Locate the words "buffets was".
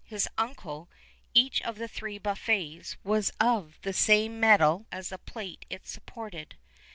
2.17-3.31